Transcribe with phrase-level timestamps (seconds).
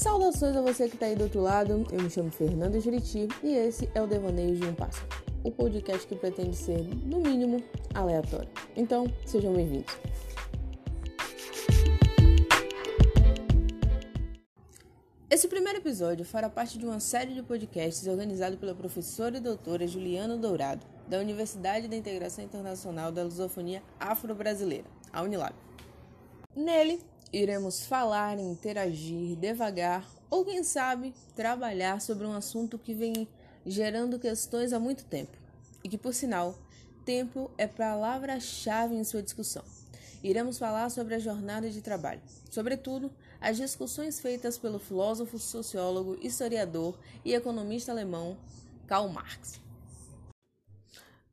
[0.00, 1.86] Saudações a você que está aí do outro lado.
[1.92, 5.06] Eu me chamo Fernando Juriti e esse é o Devaneio de um Pássaro,
[5.44, 7.62] o podcast que pretende ser, no mínimo,
[7.92, 8.48] aleatório.
[8.74, 9.94] Então, sejam bem-vindos.
[15.28, 19.86] Esse primeiro episódio fará parte de uma série de podcasts organizado pela professora e doutora
[19.86, 25.54] Juliana Dourado, da Universidade da Integração Internacional da Lusofonia Afro-Brasileira, a Unilab.
[26.56, 27.00] Nele,
[27.32, 33.28] iremos falar, interagir, devagar ou, quem sabe, trabalhar sobre um assunto que vem
[33.66, 35.36] gerando questões há muito tempo
[35.82, 36.58] e que, por sinal,
[37.04, 39.64] tempo é palavra-chave em sua discussão.
[40.22, 46.98] Iremos falar sobre a jornada de trabalho, sobretudo as discussões feitas pelo filósofo, sociólogo, historiador
[47.24, 48.36] e economista alemão
[48.86, 49.60] Karl Marx.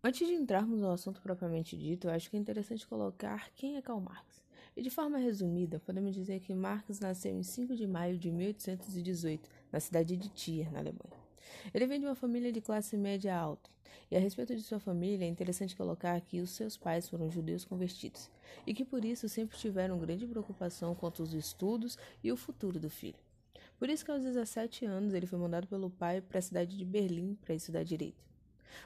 [0.01, 3.99] Antes de entrarmos no assunto propriamente dito, acho que é interessante colocar quem é Karl
[3.99, 4.46] Marx.
[4.77, 9.49] E de forma resumida, podemos dizer que Marx nasceu em 5 de maio de 1818,
[9.71, 11.17] na cidade de Trier, na Alemanha.
[11.73, 13.71] Ele vem de uma família de classe média alta,
[14.11, 17.65] e a respeito de sua família é interessante colocar que os seus pais foram judeus
[17.65, 18.29] convertidos,
[18.67, 22.87] e que por isso sempre tiveram grande preocupação quanto aos estudos e o futuro do
[22.87, 23.17] filho.
[23.79, 26.85] Por isso que aos 17 anos ele foi mandado pelo pai para a cidade de
[26.85, 28.23] Berlim para estudar direito.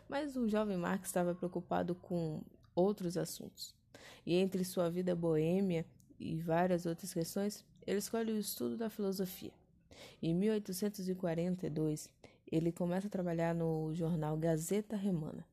[0.07, 2.41] Mas o jovem Marx estava preocupado com
[2.73, 3.80] outros assuntos.
[4.25, 5.85] E entre sua vida boêmia
[6.19, 9.53] e várias outras questões, ele escolhe o estudo da filosofia.
[10.21, 12.09] Em 1842,
[12.51, 15.45] ele começa a trabalhar no jornal Gazeta Remana,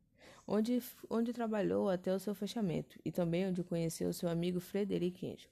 [0.46, 5.50] onde, onde trabalhou até o seu fechamento e também onde conheceu seu amigo Frederic Engel.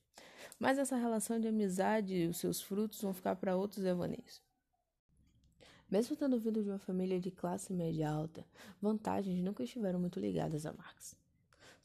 [0.58, 4.42] Mas essa relação de amizade e os seus frutos vão ficar para outros devaneios.
[5.88, 8.44] Mesmo tendo vindo de uma família de classe média alta,
[8.80, 11.16] vantagens nunca estiveram muito ligadas a Marx.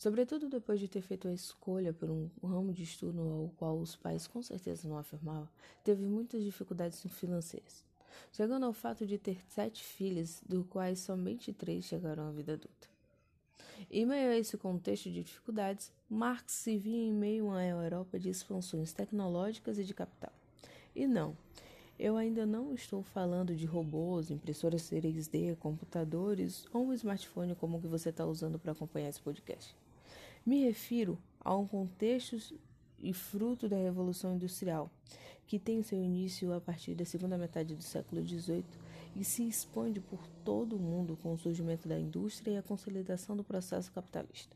[0.02, 3.96] Sobretudo depois de ter feito a escolha por um ramo de estudo ao qual os
[3.96, 5.48] pais com certeza não afirmavam,
[5.84, 7.86] teve muitas dificuldades financeiras,
[8.34, 12.88] chegando ao fato de ter sete filhos, dos quais somente três chegaram à vida adulta.
[13.92, 18.18] Em meio a esse contexto de dificuldades, Marx se via em meio a uma Europa
[18.18, 20.34] de expansões tecnológicas e de capital.
[20.96, 21.38] E não,
[22.00, 27.82] eu ainda não estou falando de robôs, impressoras 3D, computadores ou um smartphone como o
[27.82, 29.76] que você está usando para acompanhar esse podcast.
[30.44, 32.36] Me refiro a um contexto
[32.98, 34.90] e fruto da Revolução Industrial,
[35.46, 38.66] que tem seu início a partir da segunda metade do século XVIII
[39.16, 43.36] e se expande por todo o mundo com o surgimento da indústria e a consolidação
[43.36, 44.56] do processo capitalista.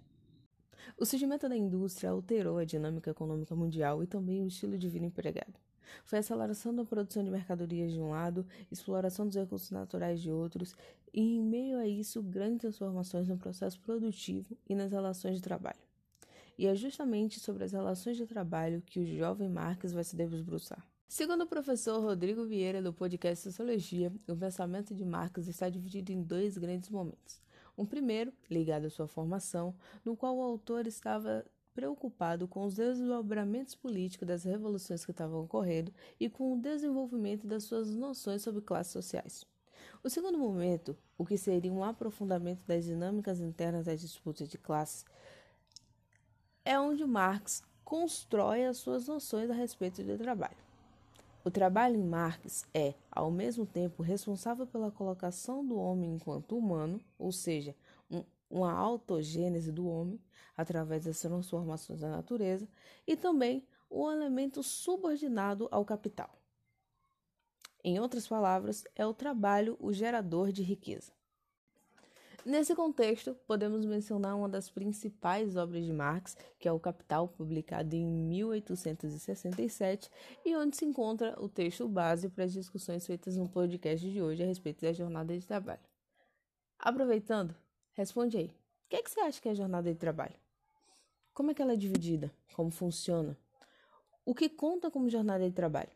[0.97, 5.05] O surgimento da indústria alterou a dinâmica econômica mundial e também o estilo de vida
[5.05, 5.53] empregado.
[6.03, 10.75] Foi aceleração da produção de mercadorias de um lado, exploração dos recursos naturais de outros,
[11.13, 15.79] e em meio a isso, grandes transformações no processo produtivo e nas relações de trabalho.
[16.57, 20.85] E é justamente sobre as relações de trabalho que o jovem Marx vai se debruçar.
[21.07, 26.21] Segundo o professor Rodrigo Vieira do podcast Sociologia, o pensamento de Marx está dividido em
[26.21, 27.39] dois grandes momentos.
[27.77, 33.75] Um primeiro, ligado à sua formação, no qual o autor estava preocupado com os desdobramentos
[33.75, 38.93] políticos das revoluções que estavam ocorrendo e com o desenvolvimento das suas noções sobre classes
[38.93, 39.45] sociais.
[40.01, 45.05] O segundo momento, o que seria um aprofundamento das dinâmicas internas das disputas de classes,
[46.63, 50.57] é onde Marx constrói as suas noções a respeito do trabalho.
[51.43, 56.99] O trabalho em Marx é, ao mesmo tempo, responsável pela colocação do homem enquanto humano,
[57.19, 57.75] ou seja,
[58.49, 60.19] uma autogênese do homem
[60.55, 62.67] através das transformações da natureza,
[63.05, 66.29] e também um elemento subordinado ao capital.
[67.83, 71.11] Em outras palavras, é o trabalho o gerador de riqueza.
[72.45, 77.95] Nesse contexto, podemos mencionar uma das principais obras de Marx, que é o Capital, publicado
[77.95, 80.11] em 1867,
[80.45, 84.43] e onde se encontra o texto base para as discussões feitas no podcast de hoje
[84.43, 85.81] a respeito da jornada de trabalho.
[86.77, 87.55] Aproveitando,
[87.95, 88.47] responde aí:
[88.85, 90.35] o que, é que você acha que é a jornada de trabalho?
[91.33, 92.31] Como é que ela é dividida?
[92.53, 93.37] Como funciona?
[94.23, 95.91] O que conta como jornada de trabalho?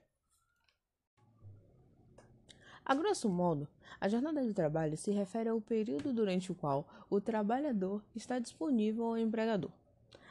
[2.84, 3.68] A grosso modo,
[4.02, 9.06] a jornada de trabalho se refere ao período durante o qual o trabalhador está disponível
[9.06, 9.72] ao empregador.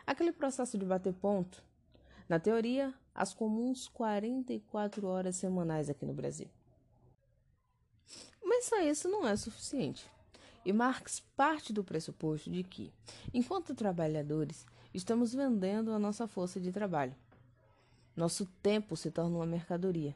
[0.05, 1.63] Aquele processo de bater ponto,
[2.29, 6.49] na teoria, as comuns 44 horas semanais aqui no Brasil.
[8.43, 10.11] Mas só isso não é suficiente.
[10.65, 12.93] E Marx parte do pressuposto de que,
[13.33, 17.15] enquanto trabalhadores, estamos vendendo a nossa força de trabalho.
[18.17, 20.15] Nosso tempo se torna uma mercadoria.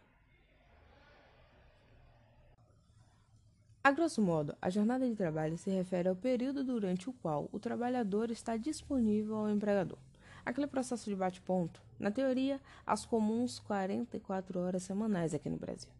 [3.84, 7.58] A grosso modo, a jornada de trabalho se refere ao período durante o qual o
[7.58, 9.98] trabalhador está disponível ao empregador.
[10.44, 15.90] aquele processo de bate-ponto, na teoria, as comuns 44 horas semanais aqui no Brasil.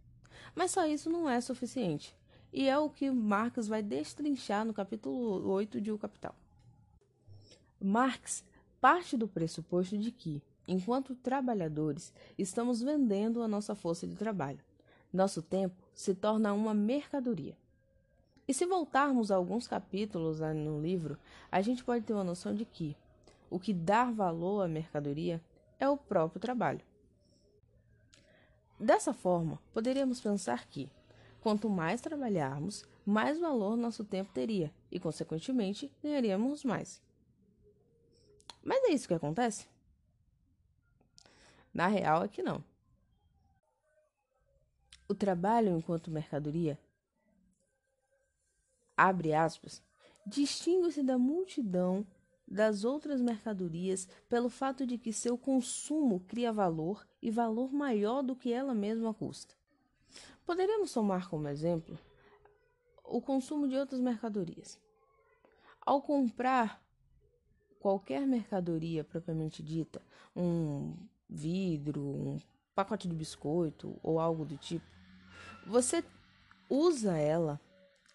[0.54, 2.14] Mas só isso não é suficiente,
[2.52, 6.34] e é o que Marx vai destrinchar no capítulo 8 de O Capital.
[7.80, 8.44] Marx
[8.80, 14.60] parte do pressuposto de que, enquanto trabalhadores, estamos vendendo a nossa força de trabalho.
[15.12, 17.56] Nosso tempo se torna uma mercadoria.
[18.46, 21.16] E se voltarmos a alguns capítulos no livro,
[21.50, 22.96] a gente pode ter uma noção de que
[23.48, 25.40] o que dá valor à mercadoria
[25.78, 26.80] é o próprio trabalho.
[28.80, 30.90] Dessa forma, poderíamos pensar que,
[31.42, 37.02] quanto mais trabalharmos, mais valor nosso tempo teria e, consequentemente, ganharíamos mais.
[38.62, 39.66] Mas é isso que acontece?
[41.74, 42.62] Na real é que não.
[45.08, 46.78] O trabalho enquanto mercadoria,
[48.96, 49.82] abre aspas,
[50.24, 52.06] distingue-se da multidão
[52.46, 58.36] das outras mercadorias pelo fato de que seu consumo cria valor e valor maior do
[58.36, 59.61] que ela mesma custa.
[60.44, 61.98] Poderíamos tomar como exemplo
[63.04, 64.80] o consumo de outras mercadorias.
[65.80, 66.82] Ao comprar
[67.78, 70.00] qualquer mercadoria propriamente dita,
[70.34, 70.96] um
[71.28, 72.38] vidro, um
[72.74, 74.86] pacote de biscoito ou algo do tipo,
[75.66, 76.04] você
[76.68, 77.60] usa ela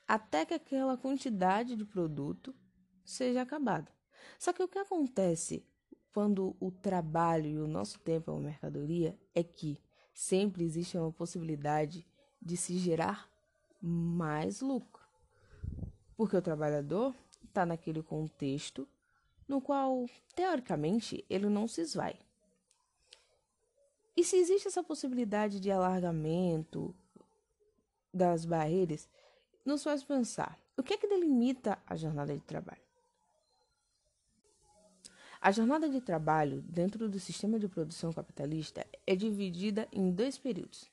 [0.07, 2.55] até que aquela quantidade de produto
[3.03, 3.91] seja acabada.
[4.39, 5.65] Só que o que acontece
[6.13, 9.79] quando o trabalho e o nosso tempo é uma mercadoria é que
[10.17, 12.03] sempre existe uma possibilidade
[12.41, 13.29] de se gerar
[13.79, 15.05] mais lucro.
[16.15, 17.13] Porque o trabalhador
[17.45, 18.87] está naquele contexto
[19.47, 22.17] no qual, teoricamente, ele não se esvai.
[24.15, 26.95] E se existe essa possibilidade de alargamento
[28.11, 29.07] das barreiras,
[29.63, 32.86] nos faz pensar: o que é que delimita a jornada de trabalho?
[35.39, 40.89] A jornada de trabalho dentro do sistema de produção capitalista é dividida em dois períodos: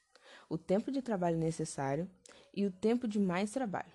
[0.48, 2.08] o tempo de trabalho necessário
[2.54, 3.92] e o tempo de mais trabalho.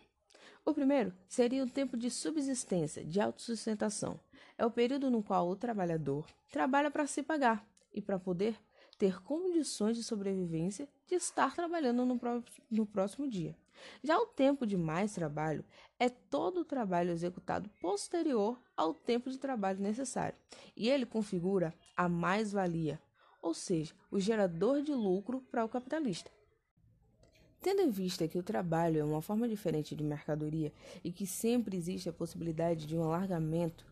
[0.65, 4.19] O primeiro seria o tempo de subsistência, de autossustentação.
[4.57, 8.59] É o período no qual o trabalhador trabalha para se pagar e para poder
[8.99, 12.19] ter condições de sobrevivência de estar trabalhando no,
[12.69, 13.55] no próximo dia.
[14.03, 15.63] Já o tempo de mais trabalho
[15.97, 20.37] é todo o trabalho executado posterior ao tempo de trabalho necessário,
[20.75, 23.01] e ele configura a mais-valia,
[23.41, 26.29] ou seja, o gerador de lucro para o capitalista.
[27.61, 30.73] Tendo em vista que o trabalho é uma forma diferente de mercadoria
[31.03, 33.85] e que sempre existe a possibilidade de um alargamento,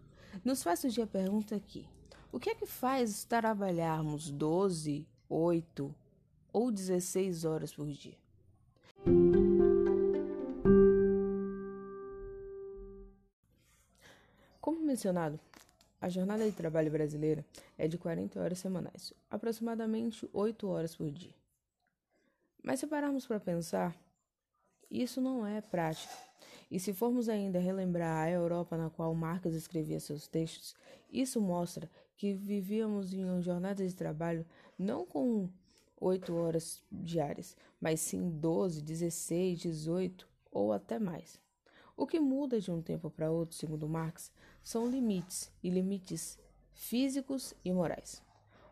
[0.43, 1.87] nos faz surgir a pergunta aqui:
[2.31, 5.95] o que é que faz trabalharmos 12, 8
[6.51, 8.17] ou 16 horas por dia?
[14.59, 15.39] Como mencionado,
[15.99, 17.45] a jornada de trabalho brasileira
[17.77, 21.33] é de 40 horas semanais, aproximadamente 8 horas por dia.
[22.61, 23.95] Mas se pararmos para pensar,
[24.91, 26.13] isso não é prático.
[26.69, 30.75] E se formos ainda relembrar a Europa na qual Marx escrevia seus textos,
[31.09, 34.45] isso mostra que vivíamos em uma jornada de trabalho
[34.77, 35.47] não com
[35.99, 41.39] 8 horas diárias, mas sim 12, 16, 18 ou até mais.
[41.95, 44.31] O que muda de um tempo para outro, segundo Marx,
[44.63, 46.37] são limites e limites
[46.73, 48.21] físicos e morais.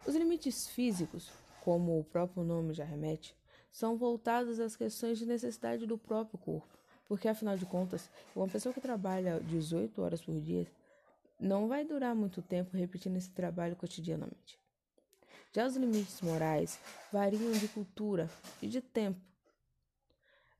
[0.06, 1.32] Os limites físicos,
[1.64, 3.36] como o próprio nome já remete,
[3.72, 8.74] são voltados às questões de necessidade do próprio corpo, porque afinal de contas, uma pessoa
[8.74, 10.68] que trabalha 18 horas por dia
[11.40, 14.60] não vai durar muito tempo repetindo esse trabalho cotidianamente.
[15.54, 16.80] Já os limites morais
[17.12, 18.30] variam de cultura
[18.62, 19.22] e de tempo.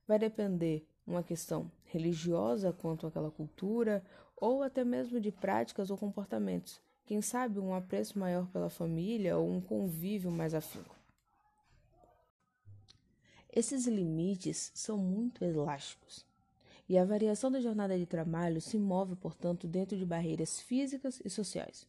[0.06, 4.02] Vai depender uma questão religiosa quanto àquela cultura
[4.36, 6.80] ou até mesmo de práticas ou comportamentos.
[7.04, 10.96] Quem sabe um apreço maior pela família ou um convívio mais afinco.
[13.52, 16.26] Esses limites são muito elásticos
[16.88, 21.30] e a variação da jornada de trabalho se move, portanto, dentro de barreiras físicas e
[21.30, 21.86] sociais.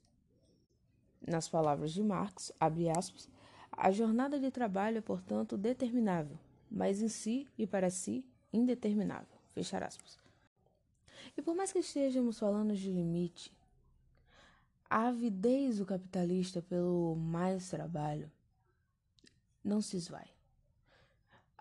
[1.25, 3.30] Nas palavras de Marx, aspas,
[3.72, 6.38] a jornada de trabalho é, portanto, determinável,
[6.70, 9.38] mas em si e para si indeterminável.
[9.54, 10.18] Fechar aspas.
[11.36, 13.51] E por mais que estejamos falando de limite,
[14.89, 18.32] a avidez do capitalista pelo mais trabalho
[19.63, 20.37] não se esvai.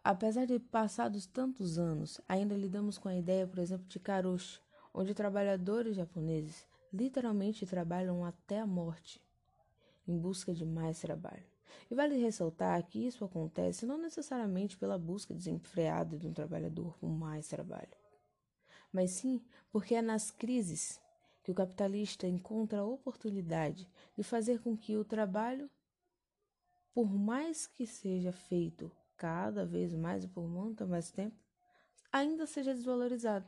[0.09, 4.61] Apesar de passados tantos anos, ainda lidamos com a ideia, por exemplo, de karoshi,
[4.95, 9.21] onde trabalhadores japoneses literalmente trabalham até a morte
[10.07, 11.43] em busca de mais trabalho.
[11.91, 17.11] E vale ressaltar que isso acontece não necessariamente pela busca desenfreada de um trabalhador por
[17.11, 17.97] mais trabalho,
[18.93, 21.01] mas sim porque é nas crises
[21.43, 25.69] que o capitalista encontra a oportunidade de fazer com que o trabalho,
[26.95, 31.37] por mais que seja feito cada vez mais e por muito mais tempo,
[32.12, 33.46] ainda seja desvalorizado.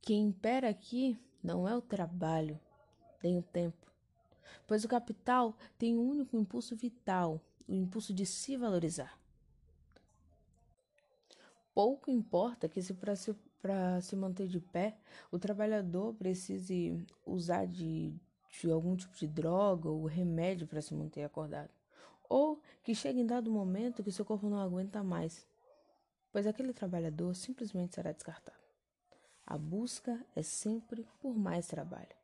[0.00, 2.58] Quem impera aqui não é o trabalho,
[3.22, 3.86] nem o tempo,
[4.66, 9.18] pois o capital tem um único impulso vital, o impulso de se valorizar.
[11.74, 13.34] Pouco importa que se para se,
[14.02, 14.98] se manter de pé
[15.30, 18.14] o trabalhador precise usar de,
[18.50, 21.70] de algum tipo de droga ou remédio para se manter acordado,
[22.28, 25.46] ou que chegue em dado momento que seu corpo não aguenta mais,
[26.30, 28.58] pois aquele trabalhador simplesmente será descartado.
[29.46, 32.21] A busca é sempre por mais trabalho.